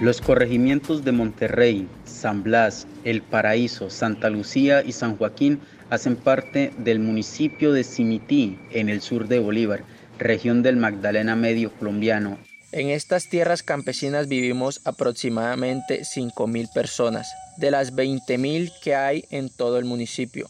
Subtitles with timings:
[0.00, 6.72] Los corregimientos de Monterrey, San Blas, El Paraíso, Santa Lucía y San Joaquín hacen parte
[6.78, 9.84] del municipio de Cimití, en el sur de Bolívar,
[10.18, 12.38] región del Magdalena Medio colombiano.
[12.72, 19.76] En estas tierras campesinas vivimos aproximadamente 5.000 personas, de las 20.000 que hay en todo
[19.76, 20.48] el municipio.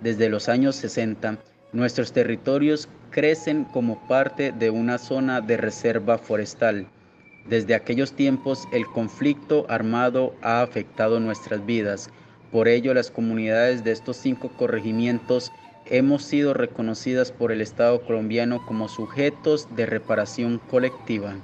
[0.00, 1.38] Desde los años 60,
[1.72, 6.88] nuestros territorios crecen como parte de una zona de reserva forestal
[7.46, 12.10] desde aquellos tiempos el conflicto armado ha afectado nuestras vidas.
[12.52, 15.52] Por ello las comunidades de estos cinco corregimientos
[15.86, 21.36] hemos sido reconocidas por el Estado colombiano como sujetos de reparación colectiva.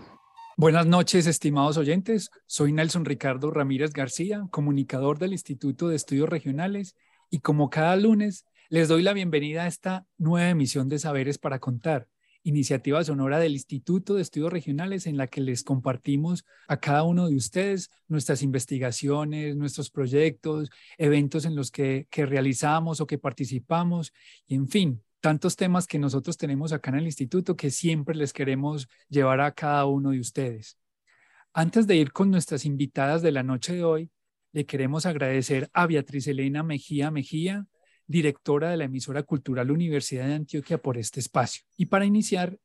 [0.56, 2.30] Buenas noches, estimados oyentes.
[2.47, 6.97] Soy Nelson Ricardo Ramírez García, comunicador del Instituto de Estudios Regionales,
[7.28, 11.58] y como cada lunes, les doy la bienvenida a esta nueva emisión de Saberes para
[11.58, 12.08] Contar,
[12.47, 17.28] iniciativa sonora del Instituto de Estudios Regionales en la que les compartimos a cada uno
[17.28, 24.12] de ustedes nuestras investigaciones, nuestros proyectos, eventos en los que, que realizamos o que participamos,
[24.47, 28.33] y en fin, tantos temas que nosotros tenemos acá en el instituto que siempre les
[28.33, 30.78] queremos llevar a cada uno de ustedes.
[31.52, 34.11] Antes de ir con nuestras invitadas de la noche de hoy,
[34.52, 37.67] le queremos agradecer a Beatriz Elena Mejía Mejía,
[38.06, 41.64] directora de la emisora cultural Universidad de Antioquia, por este espacio.
[41.76, 42.58] Y para iniciar,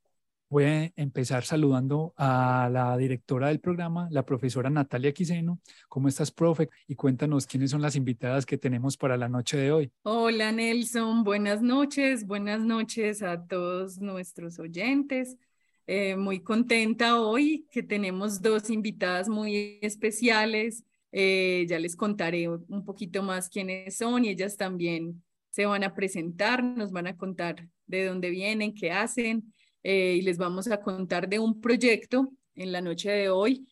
[0.51, 5.61] voy a empezar saludando a la directora del programa, la profesora Natalia Quiseno.
[5.87, 6.69] ¿Cómo estás, profe?
[6.87, 9.91] Y cuéntanos quiénes son las invitadas que tenemos para la noche de hoy.
[10.03, 11.23] Hola, Nelson.
[11.23, 12.27] Buenas noches.
[12.27, 15.37] Buenas noches a todos nuestros oyentes.
[15.87, 20.83] Eh, muy contenta hoy que tenemos dos invitadas muy especiales.
[21.13, 25.93] Eh, ya les contaré un poquito más quiénes son y ellas también se van a
[25.93, 29.53] presentar, nos van a contar de dónde vienen, qué hacen
[29.83, 33.67] eh, y les vamos a contar de un proyecto en la noche de hoy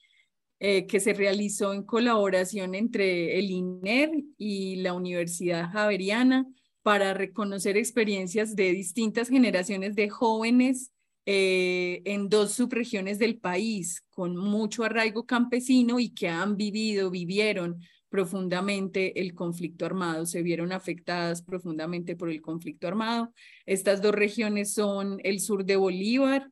[0.59, 6.45] eh, que se realizó en colaboración entre el INER y la Universidad Javeriana
[6.83, 10.91] para reconocer experiencias de distintas generaciones de jóvenes
[11.25, 17.79] eh, en dos subregiones del país con mucho arraigo campesino y que han vivido, vivieron
[18.09, 23.33] profundamente el conflicto armado, se vieron afectadas profundamente por el conflicto armado.
[23.65, 26.49] Estas dos regiones son el sur de Bolívar,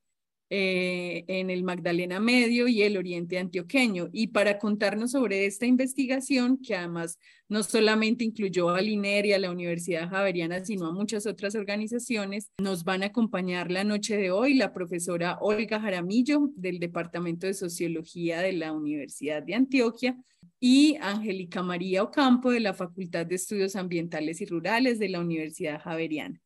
[0.49, 4.07] eh, en el Magdalena Medio y el Oriente Antioqueño.
[4.13, 7.19] Y para contarnos sobre esta investigación, que además
[7.49, 12.51] no solamente incluyó al INER y a la Universidad Javeriana, sino a muchas otras organizaciones,
[12.59, 17.53] nos van a acompañar la noche de hoy la profesora Olga Jaramillo del Departamento de
[17.53, 20.17] Sociología de la Universidad de Antioquia
[20.59, 25.81] y Angélica María Ocampo de la Facultad de Estudios Ambientales y Rurales de la Universidad
[25.81, 26.41] Javeriana.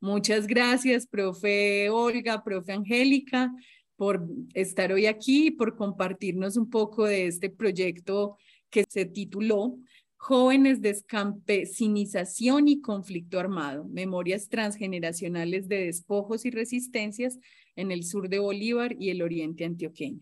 [0.00, 3.52] Muchas gracias, profe Olga, profe Angélica,
[3.96, 8.36] por estar hoy aquí, por compartirnos un poco de este proyecto
[8.68, 9.78] que se tituló
[10.16, 17.38] Jóvenes Descampesinización y Conflicto Armado, Memorias Transgeneracionales de Despojos y Resistencias
[17.74, 20.20] en el sur de Bolívar y el oriente antioqueño.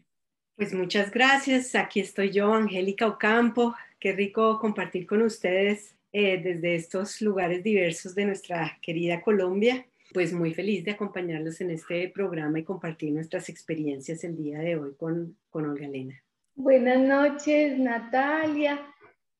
[0.56, 1.74] Pues muchas gracias.
[1.74, 3.74] Aquí estoy yo, Angélica Ocampo.
[3.98, 9.84] Qué rico compartir con ustedes eh, desde estos lugares diversos de nuestra querida Colombia.
[10.12, 14.76] Pues muy feliz de acompañarlos en este programa y compartir nuestras experiencias el día de
[14.76, 16.14] hoy con, con Olga Elena.
[16.54, 18.80] Buenas noches, Natalia,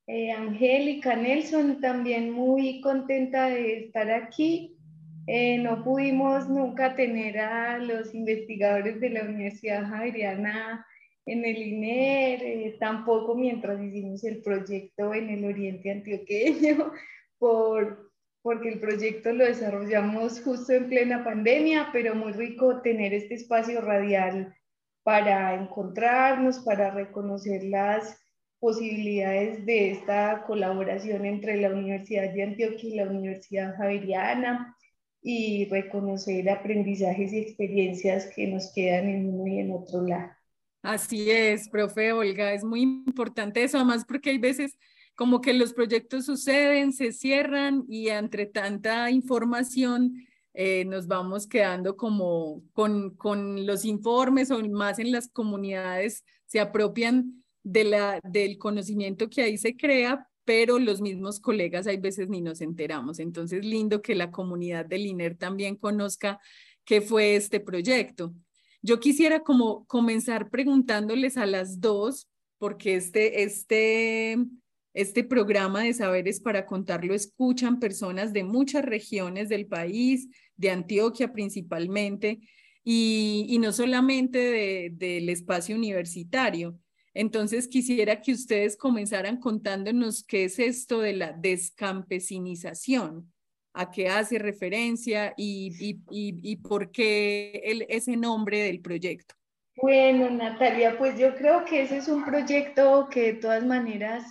[0.08, 4.76] eh, Angélica, Nelson, también muy contenta de estar aquí.
[5.28, 10.84] Eh, no pudimos nunca tener a los investigadores de la Universidad Javeriana
[11.26, 16.92] en el INER, eh, tampoco mientras hicimos el proyecto en el Oriente Antioqueño,
[17.38, 18.10] por,
[18.42, 23.80] porque el proyecto lo desarrollamos justo en plena pandemia, pero muy rico tener este espacio
[23.80, 24.54] radial
[25.02, 28.20] para encontrarnos, para reconocer las
[28.58, 34.74] posibilidades de esta colaboración entre la Universidad de Antioquia y la Universidad Javeriana
[35.22, 40.30] y reconocer aprendizajes y experiencias que nos quedan en uno y en otro lado.
[40.84, 44.76] Así es, profe Olga, es muy importante eso, además porque hay veces
[45.14, 51.96] como que los proyectos suceden, se cierran y entre tanta información eh, nos vamos quedando
[51.96, 58.58] como con, con los informes o más en las comunidades se apropian de la, del
[58.58, 63.20] conocimiento que ahí se crea, pero los mismos colegas hay veces ni nos enteramos.
[63.20, 66.38] Entonces, lindo que la comunidad del INER también conozca
[66.84, 68.34] qué fue este proyecto.
[68.86, 72.28] Yo quisiera como comenzar preguntándoles a las dos,
[72.58, 74.36] porque este, este,
[74.92, 81.32] este programa de Saberes para Contarlo escuchan personas de muchas regiones del país, de Antioquia
[81.32, 82.40] principalmente,
[82.84, 86.78] y, no solamente del espacio universitario.
[87.14, 93.32] Entonces quisiera que ustedes comenzaran contándonos qué es esto de la descampesinización,
[93.74, 99.34] a qué hace referencia y, y, por qué el, ese nombre del proyecto.
[99.76, 104.24] Bueno, Natalia, pues yo creo que ese es un proyecto que de todas maneras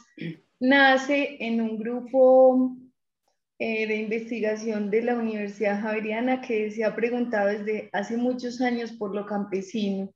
[0.60, 2.78] nace en un grupo
[3.60, 8.94] eh, de investigación de la Universidad Javeriana que se ha preguntado desde hace muchos años
[8.94, 10.10] por lo campesino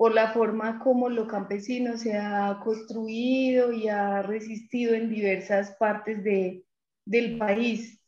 [0.00, 6.24] por la forma como lo campesino se ha construido y ha resistido en diversas partes
[6.24, 6.64] de,
[7.04, 7.99] del país.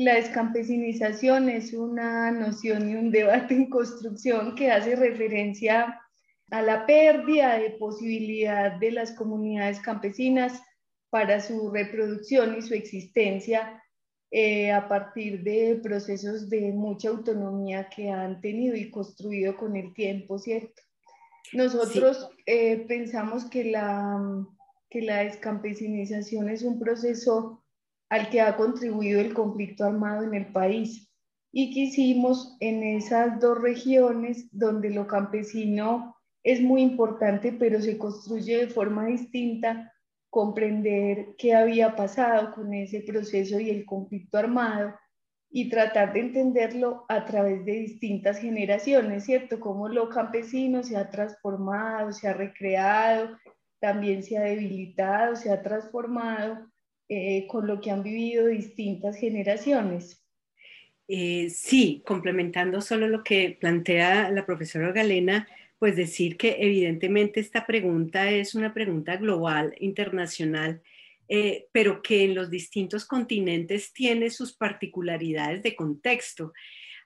[0.00, 6.00] La descampesinización es una noción y un debate en construcción que hace referencia
[6.50, 10.62] a la pérdida de posibilidad de las comunidades campesinas
[11.10, 13.84] para su reproducción y su existencia
[14.30, 19.92] eh, a partir de procesos de mucha autonomía que han tenido y construido con el
[19.92, 20.80] tiempo, ¿cierto?
[21.52, 24.18] Nosotros eh, pensamos que la,
[24.88, 27.59] que la descampesinización es un proceso
[28.10, 31.08] al que ha contribuido el conflicto armado en el país
[31.52, 38.58] y quisimos en esas dos regiones donde lo campesino es muy importante pero se construye
[38.58, 39.92] de forma distinta,
[40.28, 44.94] comprender qué había pasado con ese proceso y el conflicto armado
[45.52, 49.58] y tratar de entenderlo a través de distintas generaciones, ¿cierto?
[49.58, 53.36] Cómo lo campesino se ha transformado, se ha recreado,
[53.80, 56.69] también se ha debilitado, se ha transformado
[57.12, 60.24] eh, con lo que han vivido distintas generaciones.
[61.08, 65.48] Eh, sí, complementando solo lo que plantea la profesora Galena,
[65.80, 70.82] pues decir que evidentemente esta pregunta es una pregunta global, internacional,
[71.28, 76.52] eh, pero que en los distintos continentes tiene sus particularidades de contexto.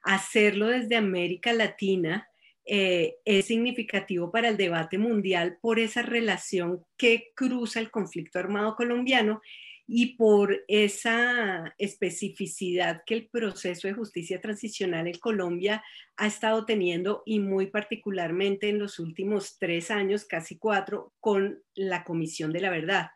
[0.03, 2.29] Hacerlo desde América Latina
[2.67, 9.41] es significativo para el debate mundial por esa relación que cruza el conflicto armado colombiano
[9.86, 15.82] y por esa especificidad que el proceso de justicia transicional en Colombia
[16.16, 22.04] ha estado teniendo y muy particularmente en los últimos tres años, casi cuatro, con la
[22.04, 23.08] Comisión de la Verdad.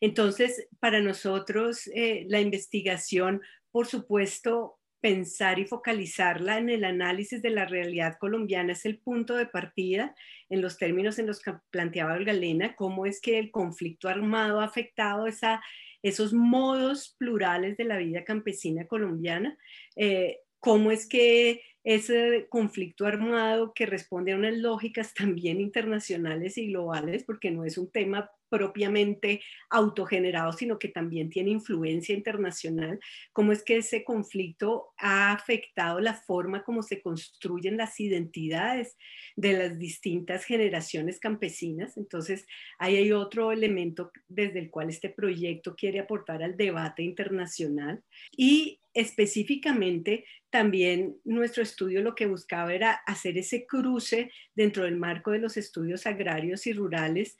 [0.00, 3.40] Entonces, para nosotros, eh, la investigación,
[3.70, 9.34] por supuesto, pensar y focalizarla en el análisis de la realidad colombiana es el punto
[9.34, 10.14] de partida
[10.50, 14.64] en los términos en los que planteaba Galena, cómo es que el conflicto armado ha
[14.64, 15.62] afectado esa,
[16.02, 19.56] esos modos plurales de la vida campesina colombiana,
[19.96, 26.68] eh, cómo es que ese conflicto armado que responde a unas lógicas también internacionales y
[26.68, 29.40] globales, porque no es un tema propiamente
[29.70, 32.98] autogenerado, sino que también tiene influencia internacional,
[33.32, 38.96] cómo es que ese conflicto ha afectado la forma como se construyen las identidades
[39.36, 41.96] de las distintas generaciones campesinas.
[41.96, 42.44] Entonces,
[42.78, 48.02] ahí hay otro elemento desde el cual este proyecto quiere aportar al debate internacional
[48.36, 55.30] y específicamente también nuestro estudio lo que buscaba era hacer ese cruce dentro del marco
[55.30, 57.38] de los estudios agrarios y rurales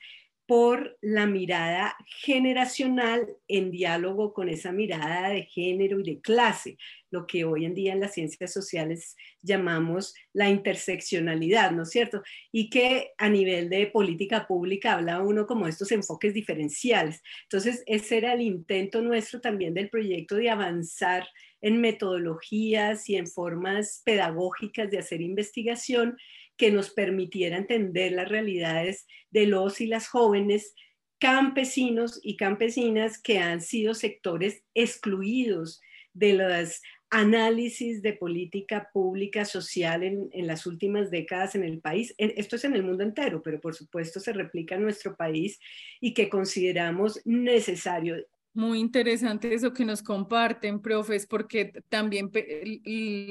[0.50, 6.76] por la mirada generacional en diálogo con esa mirada de género y de clase,
[7.12, 12.24] lo que hoy en día en las ciencias sociales llamamos la interseccionalidad, ¿no es cierto?
[12.50, 17.22] Y que a nivel de política pública habla uno como estos enfoques diferenciales.
[17.44, 21.28] Entonces, ese era el intento nuestro también del proyecto de avanzar
[21.60, 26.16] en metodologías y en formas pedagógicas de hacer investigación
[26.60, 30.74] que nos permitiera entender las realidades de los y las jóvenes
[31.18, 35.80] campesinos y campesinas que han sido sectores excluidos
[36.12, 42.14] de los análisis de política pública social en, en, las últimas décadas en el país.
[42.18, 45.58] Esto es en el mundo entero, pero por supuesto se replica en nuestro país
[45.98, 48.16] y que consideramos necesario
[48.52, 52.30] muy interesante eso que nos comparten, profes, porque también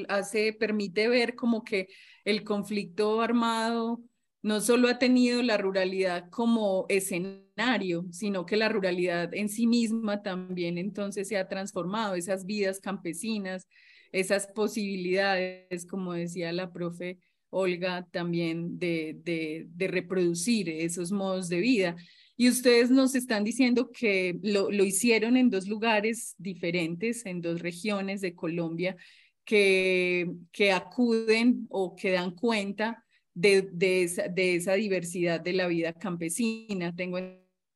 [0.08, 1.88] hace, permite ver como que
[2.24, 4.00] el conflicto armado
[4.42, 10.22] no solo ha tenido la ruralidad como escenario, sino que la ruralidad en sí misma
[10.22, 13.68] también entonces se ha transformado, esas vidas campesinas,
[14.12, 17.18] esas posibilidades, como decía la profe
[17.50, 21.96] Olga, también de, de, de reproducir esos modos de vida.
[22.40, 27.60] Y ustedes nos están diciendo que lo, lo, hicieron en dos lugares diferentes, en dos
[27.60, 28.96] regiones de Colombia,
[29.44, 33.04] que, que acuden o que dan cuenta
[33.34, 36.96] de, de, esa, de esa diversidad de la vida campesina.
[36.96, 37.18] Tengo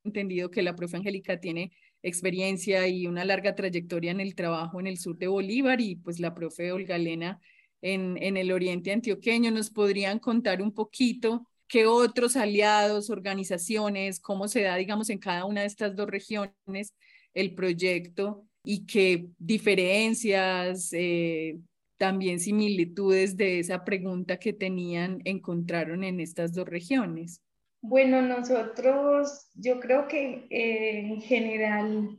[0.03, 1.71] entendido que la profe Angélica tiene
[2.03, 6.21] experiencia y una larga trayectoria en el trabajo en el sur de Bolívar y pues
[6.21, 7.39] la profe Olga Elena
[7.83, 9.51] en, en el oriente antioqueño.
[9.51, 15.45] ¿Nos podrían contar un poquito qué otros aliados, organizaciones, cómo se da, digamos, en cada
[15.45, 16.95] una de estas dos regiones
[17.35, 21.59] el proyecto y qué diferencias, eh,
[21.99, 27.41] también similitudes de esa pregunta que tenían, encontraron en estas dos regiones?
[27.81, 32.17] Bueno, nosotros, yo creo que eh, en general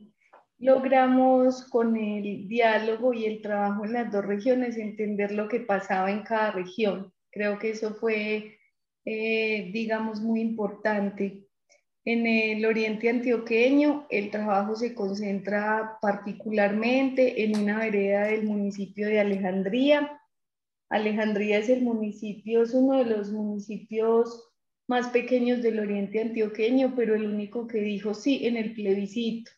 [0.58, 6.10] logramos con el diálogo y el trabajo en las dos regiones entender lo que pasaba
[6.10, 7.12] en cada región.
[7.30, 8.58] Creo que eso fue,
[9.06, 11.46] eh, digamos, muy importante.
[12.04, 19.20] En el oriente antioqueño, el trabajo se concentra particularmente en una vereda del municipio de
[19.20, 20.20] Alejandría.
[20.88, 24.52] Alejandría es el municipio, es uno de los municipios
[24.88, 29.50] más pequeños del oriente antioqueño, pero el único que dijo sí en el plebiscito.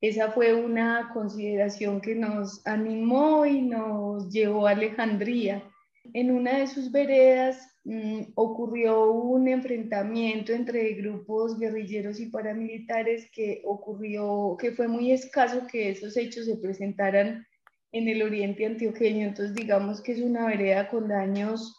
[0.00, 5.69] Esa fue una consideración que nos animó y nos llevó a Alejandría.
[6.12, 13.62] En una de sus veredas mmm, ocurrió un enfrentamiento entre grupos guerrilleros y paramilitares que
[13.64, 17.46] ocurrió, que fue muy escaso que esos hechos se presentaran
[17.92, 19.26] en el oriente antioqueño.
[19.26, 21.76] Entonces digamos que es una vereda con daños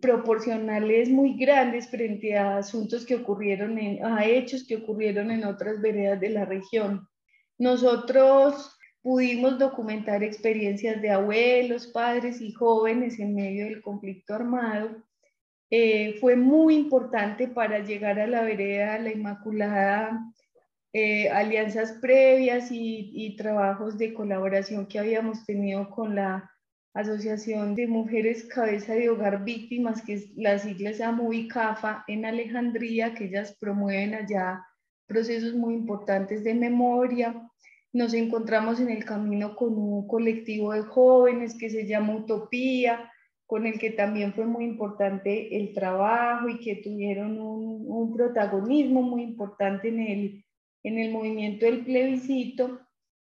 [0.00, 6.20] proporcionales muy grandes frente a asuntos que ocurrieron, a hechos que ocurrieron en otras veredas
[6.20, 7.08] de la región.
[7.58, 8.75] Nosotros
[9.06, 15.00] pudimos documentar experiencias de abuelos, padres y jóvenes en medio del conflicto armado.
[15.70, 20.34] Eh, fue muy importante para llegar a la vereda, la Inmaculada,
[20.92, 26.50] eh, alianzas previas y, y trabajos de colaboración que habíamos tenido con la
[26.92, 33.14] Asociación de Mujeres Cabeza de Hogar Víctimas, que es la sigla es AMUBICAFA en Alejandría,
[33.14, 34.66] que ellas promueven allá
[35.06, 37.48] procesos muy importantes de memoria.
[37.96, 43.10] Nos encontramos en el camino con un colectivo de jóvenes que se llama Utopía,
[43.46, 49.00] con el que también fue muy importante el trabajo y que tuvieron un, un protagonismo
[49.00, 50.44] muy importante en el,
[50.82, 52.80] en el movimiento del plebiscito.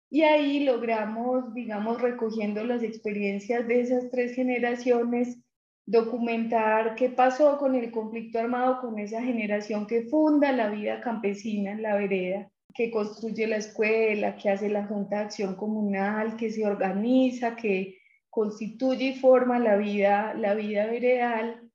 [0.10, 5.44] Y ahí logramos, digamos, recogiendo las experiencias de esas tres generaciones,
[5.86, 11.72] documentar qué pasó con el conflicto armado con esa generación que funda la vida campesina
[11.72, 16.52] en la vereda, que construye la escuela, que hace la Junta de Acción Comunal, que
[16.52, 17.98] se organiza, que
[18.30, 21.70] constituye y forma la vida, la vida veredal,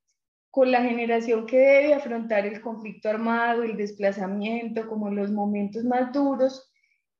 [0.50, 6.12] con la generación que debe afrontar el conflicto armado, el desplazamiento, como los momentos más
[6.12, 6.72] duros,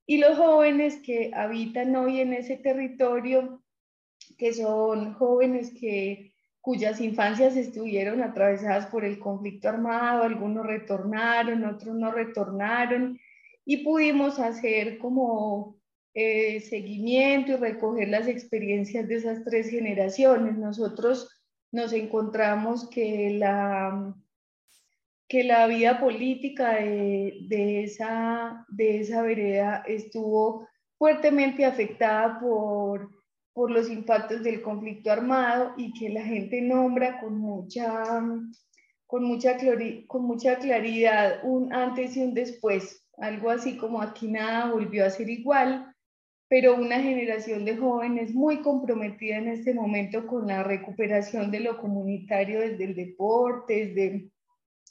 [0.06, 3.62] y los jóvenes que habitan hoy en ese territorio,
[4.38, 11.95] que son jóvenes que, cuyas infancias estuvieron atravesadas por el conflicto armado, algunos retornaron, otros
[11.95, 13.21] no retornaron,
[13.66, 15.76] y pudimos hacer como
[16.14, 20.56] eh, seguimiento y recoger las experiencias de esas tres generaciones.
[20.56, 21.28] Nosotros
[21.73, 24.14] nos encontramos que la
[25.28, 30.68] que la vida política de, esa, de esa vereda estuvo
[30.99, 33.11] fuertemente afectada por,
[33.52, 38.23] por los impactos del conflicto armado y que la gente nombra con mucha,
[39.06, 39.56] con mucha
[40.58, 45.94] claridad un antes y un después, algo así como aquí nada volvió a ser igual,
[46.49, 51.78] pero una generación de jóvenes muy comprometida en este momento con la recuperación de lo
[51.78, 54.30] comunitario desde el deporte, desde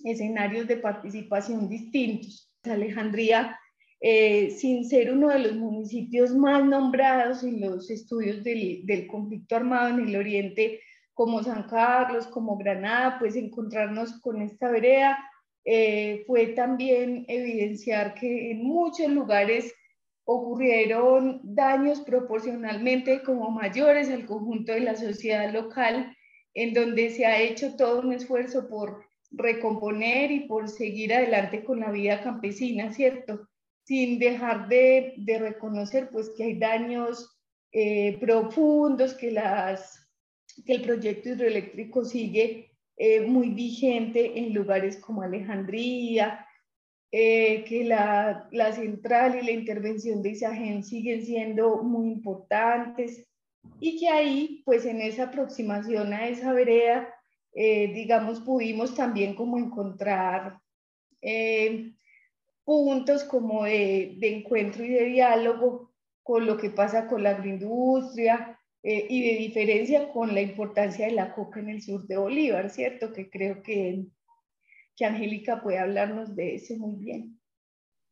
[0.03, 2.51] escenarios de participación distintos.
[2.63, 3.57] Alejandría,
[4.01, 9.55] eh, sin ser uno de los municipios más nombrados en los estudios del, del, conflicto
[9.55, 10.81] armado en el oriente,
[11.13, 15.17] como San Carlos, como Granada, pues encontrarnos con esta vereda
[15.65, 19.73] eh, fue también evidenciar que en muchos lugares
[20.23, 26.15] ocurrieron daños proporcionalmente como mayores al conjunto de la sociedad local,
[26.53, 31.79] en donde se ha hecho todo un esfuerzo por recomponer y por seguir adelante con
[31.79, 33.47] la vida campesina, ¿cierto?
[33.83, 37.37] Sin dejar de, reconocer pues que hay daños
[37.71, 40.07] eh, profundos, que, las,
[40.65, 46.45] que el proyecto hidroeléctrico sigue eh, muy vigente en lugares como Alejandría,
[47.11, 53.25] eh, que la, la, central y la intervención de Isagen siguen siendo muy importantes.
[53.79, 57.07] y que ahí, pues en esa aproximación a esa vereda,
[57.53, 60.59] eh, digamos, pudimos también como encontrar
[61.21, 61.93] eh,
[62.65, 68.54] puntos como de, de, encuentro y de diálogo con lo que pasa con la agroindustria
[68.87, 72.69] eh, y de diferencia con la importancia de la coca en el sur de Bolívar,
[72.69, 73.11] ¿cierto?
[73.11, 74.05] Que creo que,
[74.95, 77.41] que Angélica puede hablarnos de eso muy bien.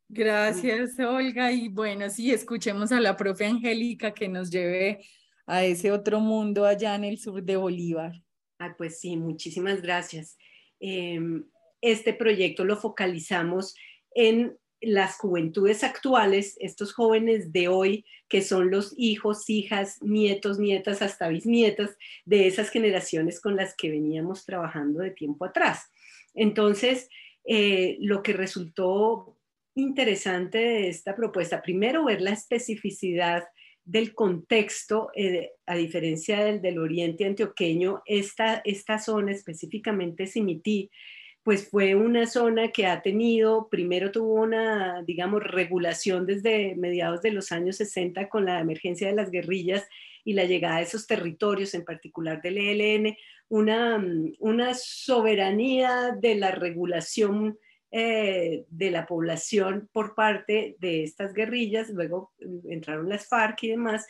[0.10, 1.52] Gracias, Olga.
[1.52, 5.06] Y bueno, sí, escuchemos a la profe Angélica que nos lleve
[5.46, 8.14] a ese otro mundo allá en el sur de Bolívar.
[8.58, 10.40] Ah, pues sí, muchísimas gracias.
[10.80, 11.46] Em,
[11.82, 13.76] este proyecto lo focalizamos
[14.16, 21.02] en las juventudes actuales, estos jóvenes de hoy, que son los hijos, hijas, nietos, nietas,
[21.02, 25.92] hasta bisnietas de esas generaciones con las que veníamos trabajando de tiempo atrás.
[26.34, 27.10] Entonces,
[27.46, 29.38] eh, lo que resultó
[29.76, 33.44] interesante de esta propuesta, primero ver la especificidad
[33.86, 40.90] del contexto, eh, a diferencia del del oriente antioqueño, esta, esta zona específicamente Simití,
[41.44, 47.32] pues fue una zona que ha tenido, primero tuvo una, digamos, regulación desde mediados de
[47.32, 49.86] los años 60 con la emergencia de las guerrillas
[50.24, 53.18] y la llegada de esos territorios, en particular del ELN,
[53.50, 54.02] una,
[54.40, 57.60] una soberanía de la regulación
[57.92, 63.70] eh, de la población por parte de estas guerrillas, luego mm, entraron las FARC y
[63.70, 64.08] demás,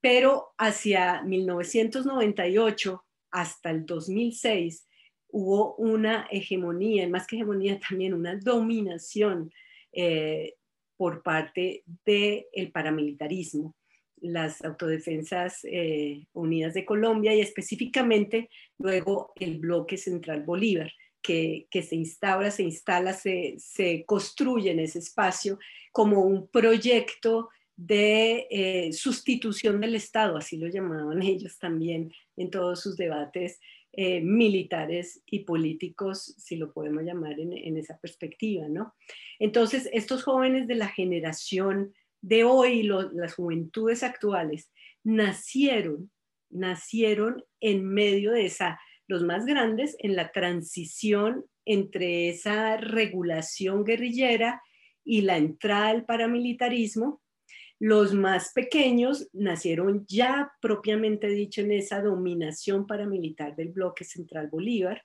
[0.00, 4.86] pero hacia 1998 hasta el 2006
[5.32, 9.50] hubo una hegemonía, más que hegemonía también una dominación
[9.92, 10.54] eh,
[10.96, 13.74] por parte del paramilitarismo
[14.22, 18.48] las Autodefensas eh, Unidas de Colombia y específicamente
[18.78, 25.58] luego el Bloque Central Bolívar que, se instaura, se instala, se, construye en ese espacio
[25.92, 32.80] como un proyecto de eh, sustitución del Estado, así lo llamaban ellos también en todos
[32.80, 33.60] sus debates
[33.94, 38.94] eh, militares y políticos, si lo podemos llamar en, esa perspectiva, ¿no?
[39.38, 44.70] Entonces, estos jóvenes de la generación de hoy, las juventudes actuales,
[45.04, 46.10] nacieron,
[46.50, 48.78] nacieron en medio de esa
[49.08, 54.62] los más grandes en la transición entre esa regulación guerrillera
[55.04, 57.21] y la entrada del paramilitarismo.
[57.84, 65.02] Los más pequeños nacieron ya propiamente dicho en esa dominación paramilitar del bloque central Bolívar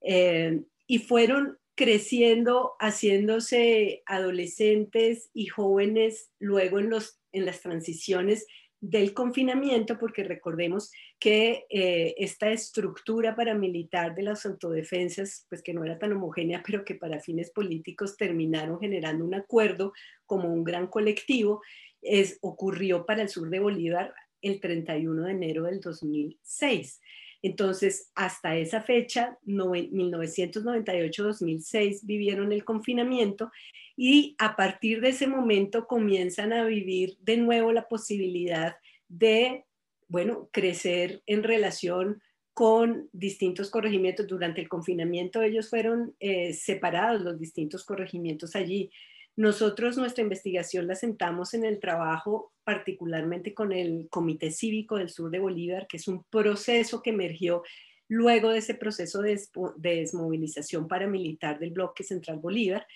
[0.00, 8.46] eh, y fueron creciendo, haciéndose adolescentes y jóvenes luego en, los, en las transiciones
[8.80, 15.84] del confinamiento, porque recordemos que eh, esta estructura paramilitar de las autodefensas, pues que no
[15.84, 19.92] era tan homogénea, pero que para fines políticos terminaron generando un acuerdo
[20.24, 21.60] como un gran colectivo,
[22.04, 24.12] es, ocurrió para el sur de Bolívar
[24.42, 27.00] el 31 de enero del 2006.
[27.42, 33.50] Entonces, hasta esa fecha, 1998-2006, vivieron el confinamiento
[33.96, 38.76] y a partir de ese momento comienzan a vivir de nuevo la posibilidad
[39.08, 39.64] de,
[40.08, 42.22] bueno, crecer en relación
[42.54, 44.26] con distintos corregimientos.
[44.26, 48.90] Durante el confinamiento ellos fueron eh, separados, los distintos corregimientos allí.
[49.36, 55.30] Nosotros nuestra investigación la sentamos en el trabajo particularmente con el Comité Cívico del Sur
[55.30, 57.62] de Bolívar, que es un proceso que emergió
[58.08, 59.40] luego de ese proceso de,
[59.76, 62.86] de desmovilización paramilitar del bloque Central Bolívar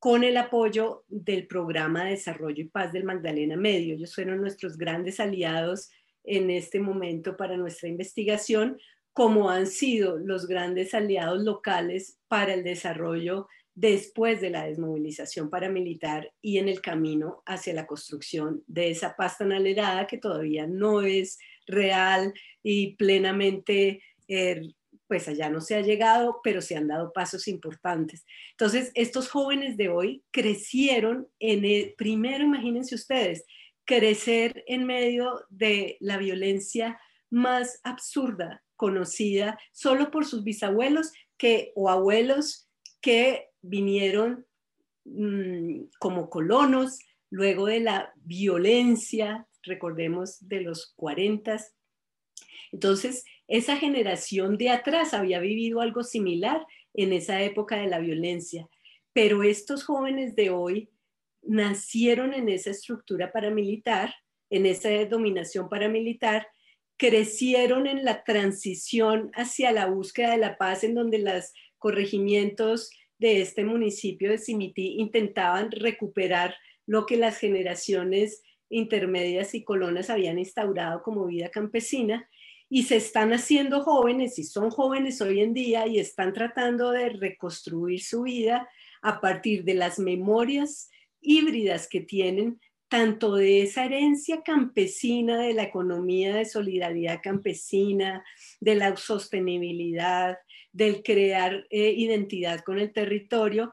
[0.00, 3.94] con el apoyo del Programa de Desarrollo y Paz del Magdalena Medio.
[3.94, 5.90] Ellos fueron nuestros grandes aliados
[6.24, 8.78] en este momento para nuestra investigación,
[9.12, 16.32] como han sido los grandes aliados locales para el desarrollo después de la desmovilización paramilitar
[16.40, 21.02] y en el camino hacia la construcción de esa paz tan alerada que todavía no
[21.02, 22.32] es real
[22.62, 24.62] y plenamente eh,
[25.08, 28.24] pues allá no se ha llegado, pero se han dado pasos importantes.
[28.52, 33.44] Entonces, estos jóvenes de hoy crecieron en el, primero imagínense ustedes,
[33.84, 36.98] crecer en medio de la violencia
[37.30, 42.68] más absurda conocida solo por sus bisabuelos que, o abuelos
[43.00, 44.46] que vinieron
[45.04, 46.98] mm, como colonos
[47.30, 51.58] luego de la violencia, recordemos, de los 40.
[52.72, 58.68] Entonces, esa generación de atrás había vivido algo similar en esa época de la violencia,
[59.12, 60.90] pero estos jóvenes de hoy
[61.42, 64.14] nacieron en esa estructura paramilitar,
[64.50, 66.46] en esa dominación paramilitar,
[66.96, 73.40] crecieron en la transición hacia la búsqueda de la paz en donde los corregimientos de
[73.40, 76.54] este municipio de Simití intentaban recuperar
[76.86, 82.28] lo que las generaciones intermedias y colonas habían instaurado como vida campesina
[82.68, 87.10] y se están haciendo jóvenes y son jóvenes hoy en día y están tratando de
[87.10, 88.68] reconstruir su vida
[89.02, 95.64] a partir de las memorias híbridas que tienen tanto de esa herencia campesina de la
[95.64, 98.24] economía de solidaridad campesina,
[98.60, 100.38] de la sostenibilidad,
[100.74, 103.72] del crear eh, identidad con el territorio,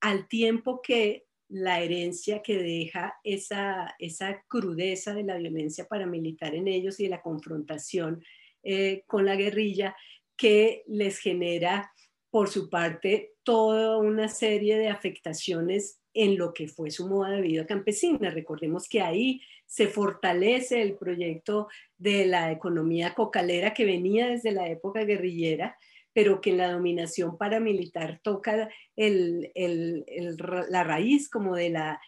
[0.00, 6.68] al tiempo que la herencia que deja esa, esa crudeza de la violencia paramilitar en
[6.68, 8.22] ellos y de la confrontación
[8.62, 9.96] eh, con la guerrilla
[10.36, 11.90] que les genera
[12.28, 17.40] por su parte toda una serie de afectaciones en lo que fue su moda de
[17.40, 18.28] vida campesina.
[18.30, 24.68] Recordemos que ahí se fortalece el proyecto de la economía cocalera que venía desde la
[24.68, 25.78] época guerrillera,
[26.14, 32.00] pero que en la dominación paramilitar toca la raíz como de la,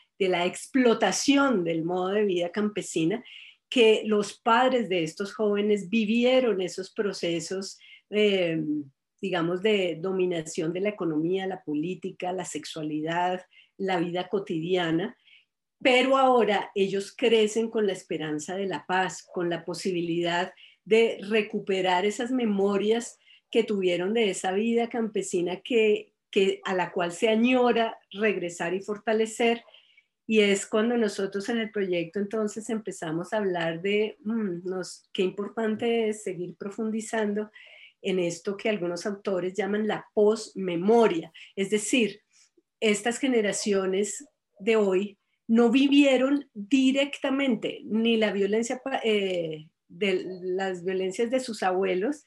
[0.46, 3.22] explotación del modo de vida campesina,
[3.68, 7.78] que los padres de estos jóvenes vivieron esos procesos.
[8.08, 8.62] Eh,
[9.18, 13.44] digamos, de dominación de la economía, la política, la sexualidad,
[13.78, 15.16] la vida cotidiana,
[15.82, 20.52] pero ahora ellos crecen con la esperanza de la paz, con la posibilidad
[20.84, 23.18] de recuperar esas memorias
[23.50, 26.12] que tuvieron de esa vida campesina que,
[26.64, 29.64] a la cual se añora regresar y fortalecer.
[30.26, 35.22] Y es cuando nosotros en el proyecto entonces empezamos a hablar de mm, nos, qué
[35.22, 37.50] importante es seguir profundizando
[38.02, 42.20] en esto que algunos autores llaman la posmemoria, es decir,
[42.80, 44.28] estas generaciones
[44.58, 52.24] de hoy no vivieron directamente ni la violencia eh, de las violencias de sus abuelos,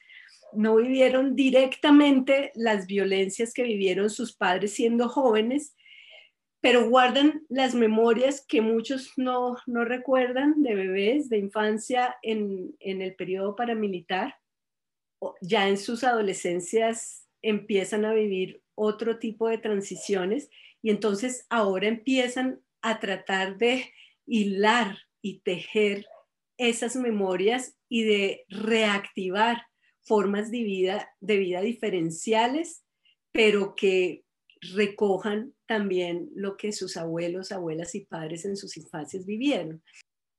[0.52, 5.76] no vivieron directamente las violencias que vivieron sus padres siendo jóvenes,
[6.60, 13.14] pero guardan las memorias que muchos no, recuerdan de bebés, de infancia en, en el
[13.14, 14.36] periodo paramilitar.
[15.40, 20.50] Ya en sus adolescencias empiezan a vivir otro tipo de transiciones
[20.82, 23.92] y entonces ahora empiezan a tratar de
[24.26, 26.06] hilar y tejer
[26.56, 29.69] esas memorias y de reactivar
[30.10, 32.82] formas de vida, de vida diferenciales,
[33.30, 34.24] pero que
[34.74, 39.80] recojan también lo que sus abuelos, abuelas y padres en sus infancias vivieron.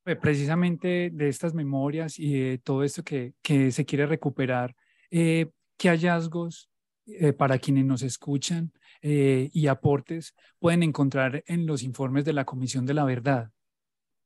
[0.06, 3.34] Eh, precisamente de estas memorias y de todo esto que,
[3.72, 4.76] se quiere recuperar,
[5.10, 6.70] eh, ¿qué hallazgos
[7.06, 12.44] eh, para quienes nos escuchan eh, y aportes pueden encontrar en los informes de la
[12.44, 13.52] Comisión de la Verdad?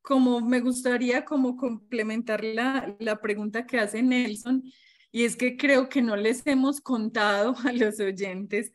[0.01, 4.63] Como me gustaría como complementar la, la pregunta que hace Nelson,
[5.15, 8.73] y es que creo que no les hemos contado a los oyentes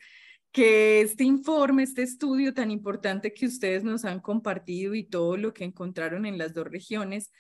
[0.51, 5.53] que este informe, este estudio tan importante que ustedes nos han compartido y todo lo
[5.53, 7.31] que encontraron en las dos regiones,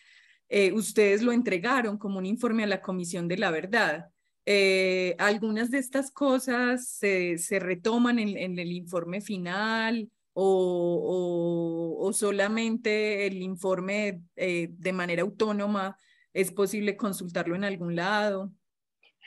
[0.51, 4.11] eh, ustedes lo entregaron como un informe a la Comisión de la Verdad.
[4.45, 14.25] Eh, algunas de estas cosas se, retoman en, el informe final o, solamente el informe
[14.37, 15.97] eh, de manera autónoma
[16.35, 18.53] es posible consultarlo en algún lado.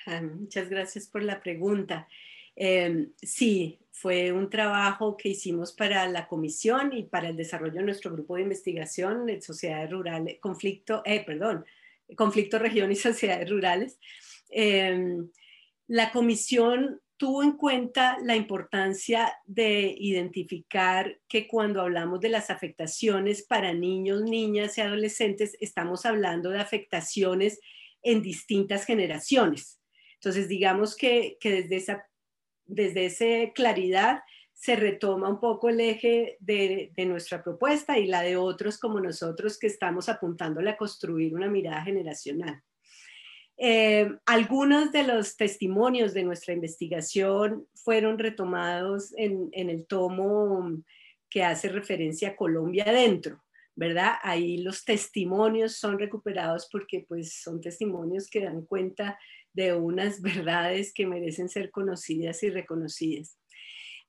[0.06, 2.08] Ah, muchas gracias por la pregunta.
[2.56, 7.84] Em, sí, fue un trabajo que hicimos para la comisión y para el desarrollo de
[7.84, 11.66] nuestro grupo de investigación de sociedades rurales, conflicto, eh, perdón,
[12.16, 14.00] conflicto región y sociedades rurales.
[14.50, 15.30] Em,
[15.88, 23.44] la comisión tuvo en cuenta la importancia de identificar que cuando hablamos de las afectaciones
[23.44, 27.60] para niños, niñas y adolescentes, estamos hablando de afectaciones
[28.02, 29.80] en distintas generaciones.
[30.24, 32.08] Entonces, digamos que, desde, esa,
[32.66, 34.22] desde esa claridad
[34.54, 39.02] se retoma un poco el eje de, de, nuestra propuesta y la de otros como
[39.02, 42.64] nosotros que estamos apuntándole a construir una mirada generacional.
[43.58, 50.84] Eh, algunos de los testimonios de nuestra investigación fueron retomados en, el tomo
[51.30, 53.44] que hace referencia a Colombia adentro,
[53.76, 54.14] ¿verdad?
[54.24, 59.20] Ahí los testimonios son recuperados porque pues son testimonios que dan cuenta
[59.54, 63.38] de unas verdades que merecen ser conocidas y reconocidas.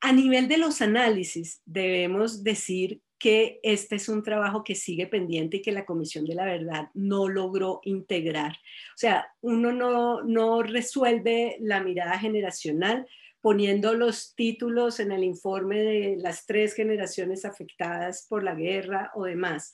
[0.01, 5.57] A nivel de los análisis, debemos decir que este es un trabajo que sigue pendiente
[5.57, 8.53] y que la Comisión de la Verdad no logró integrar.
[8.53, 13.07] O sea, uno no, no resuelve la mirada generacional
[13.41, 19.25] poniendo los títulos en el informe de las tres generaciones afectadas por la guerra o
[19.25, 19.73] demás.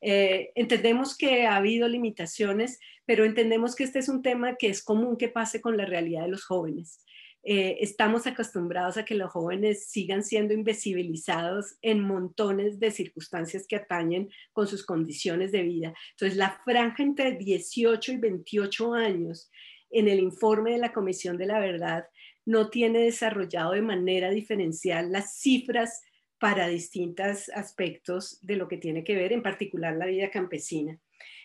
[0.00, 4.82] Eh, entendemos que ha habido limitaciones, pero entendemos que este es un tema que es
[4.82, 7.04] común que pase con la realidad de los jóvenes
[7.42, 13.76] eh, estamos acostumbrados a que los jóvenes sigan siendo invisibilizados en montones de circunstancias que
[13.76, 15.94] atañen con sus condiciones de vida.
[16.10, 19.50] Entonces, la franja entre 18 y 28 años
[19.90, 22.04] en el informe de la Comisión de la Verdad
[22.44, 26.02] no tiene desarrollado de manera diferencial las cifras
[26.40, 30.98] para distintos aspectos de lo que tiene que ver, en particular la vida campesina.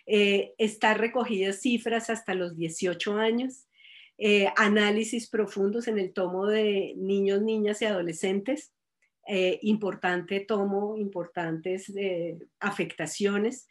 [0.08, 3.68] Eh, está recogidas cifras hasta los 18 años,
[4.18, 8.72] eh, análisis profundos en el tomo de niños, niñas y adolescentes,
[9.28, 11.92] eh, importante tomo, importantes
[12.62, 13.68] afectaciones,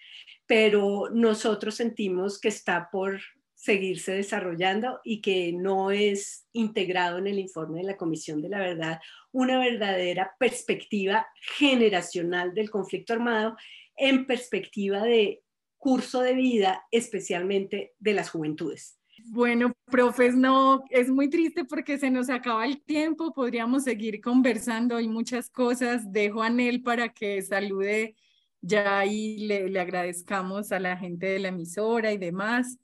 [0.46, 3.20] pero nosotros sentimos que está por
[3.64, 8.58] seguirse desarrollando y que no es integrado en el informe de la Comisión de la
[8.58, 9.00] Verdad
[9.32, 13.56] una verdadera perspectiva generacional del conflicto armado
[13.96, 15.42] en perspectiva de
[15.78, 18.98] curso de vida, especialmente de las juventudes.
[19.30, 24.96] Bueno, profes, no, es muy triste porque se nos acaba el tiempo, podríamos seguir conversando,
[24.96, 28.14] hay muchas cosas, dejo a Nel para que salude
[28.60, 32.78] ya y le, le agradezcamos a la gente de la emisora y demás.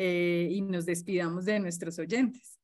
[0.00, 2.56] Eh, y nos despidamos de nuestros oyentes.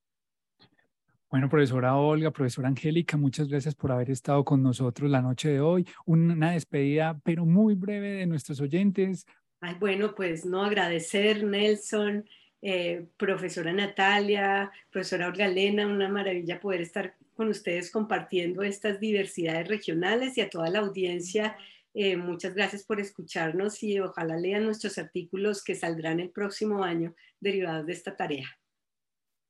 [1.28, 5.60] Bueno, profesora Olga, profesora Angélica, muchas gracias por haber estado con nosotros la noche de
[5.60, 5.84] hoy.
[6.06, 9.26] Una despedida, pero muy breve de nuestros oyentes.
[9.60, 12.24] Ay, bueno, pues no agradecer, Nelson,
[12.62, 19.66] eh, profesora Natalia, profesora Olga Lena, una maravilla poder estar con ustedes compartiendo estas diversidades
[19.66, 21.56] regionales y a toda la audiencia
[21.94, 27.14] eh, muchas gracias por escucharnos y ojalá lean nuestros artículos que saldrán el próximo año
[27.40, 28.46] derivados de esta tarea.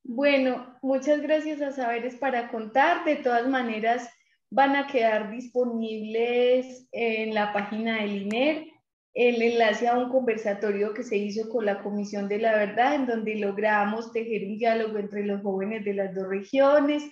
[0.04, 3.04] Bueno, muchas gracias a Saberes para contar.
[3.06, 4.10] De todas maneras,
[4.50, 8.74] van a quedar disponibles en la página del INER
[9.14, 13.06] el enlace a un conversatorio que se hizo con la Comisión de la Verdad, en
[13.06, 17.04] donde logramos tejer un diálogo entre los jóvenes de las dos regiones,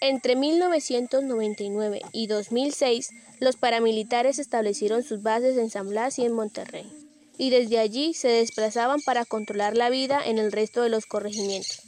[0.00, 6.86] Entre 1999 y 2006, los paramilitares establecieron sus bases en San Blas y en Monterrey,
[7.38, 11.80] y desde allí se desplazaban para controlar la vida en el resto de los corregimientos.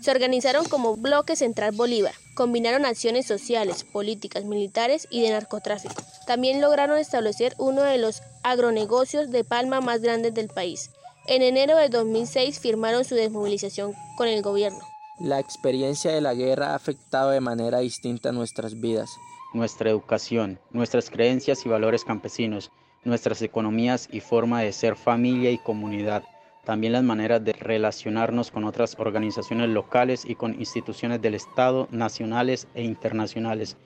[0.00, 6.02] Se organizaron como Bloque Central Bolívar, combinaron acciones sociales, políticas, militares y de narcotráfico.
[6.26, 10.90] También lograron establecer uno de los agronegocios de palma más grandes del país.
[11.26, 14.80] En enero de 2006 firmaron su desmovilización con el gobierno.
[15.18, 19.10] La experiencia de la guerra ha afectado de manera distinta nuestras vidas.
[19.52, 22.70] Nuestra educación, nuestras creencias y valores campesinos,
[23.04, 26.22] nuestras economías y forma de ser familia y comunidad
[26.64, 32.68] también las maneras de relacionarnos con otras organizaciones locales y con instituciones del Estado, nacionales
[32.74, 33.76] e internacionales.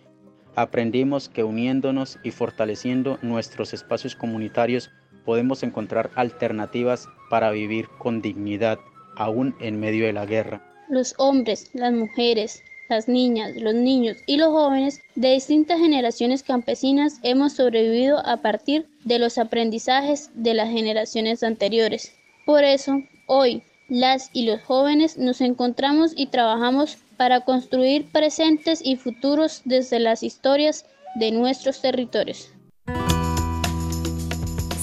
[0.57, 4.91] Aprendimos que uniéndonos y fortaleciendo nuestros espacios comunitarios
[5.25, 8.79] podemos encontrar alternativas para vivir con dignidad,
[9.17, 10.63] aún en medio de la guerra.
[10.89, 17.19] Los hombres, las mujeres, las niñas, los niños y los jóvenes de distintas generaciones campesinas
[17.23, 22.13] hemos sobrevivido a partir de los aprendizajes de las generaciones anteriores.
[22.45, 28.97] Por eso, hoy, las y los jóvenes nos encontramos y trabajamos para construir presentes y
[28.97, 32.51] futuros desde las historias de nuestros territorios.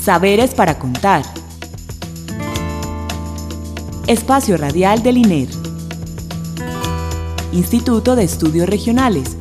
[0.02, 1.24] Saberes para contar.
[4.08, 5.50] Espacio Radial del INER.
[7.52, 9.38] Instituto de Estudios Regionales.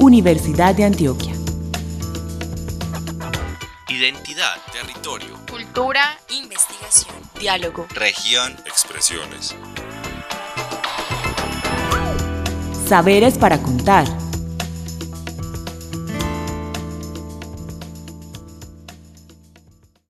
[0.00, 1.32] Universidad de Antioquia.
[3.88, 9.54] Identidad, territorio, cultura, investigación, diálogo, región, expresiones.
[12.86, 14.23] Saberes para contar.